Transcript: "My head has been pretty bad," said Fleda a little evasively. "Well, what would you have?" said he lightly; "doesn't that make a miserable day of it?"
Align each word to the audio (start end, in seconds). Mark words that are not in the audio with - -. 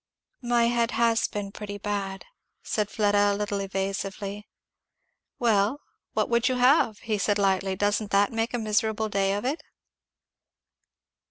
"My 0.41 0.63
head 0.63 0.89
has 0.97 1.27
been 1.27 1.51
pretty 1.51 1.77
bad," 1.77 2.25
said 2.63 2.89
Fleda 2.89 3.33
a 3.33 3.35
little 3.35 3.59
evasively. 3.59 4.47
"Well, 5.37 5.79
what 6.13 6.27
would 6.27 6.49
you 6.49 6.55
have?" 6.55 6.97
said 7.19 7.37
he 7.37 7.43
lightly; 7.43 7.75
"doesn't 7.75 8.09
that 8.09 8.33
make 8.33 8.55
a 8.55 8.57
miserable 8.57 9.09
day 9.09 9.33
of 9.35 9.45
it?" 9.45 9.61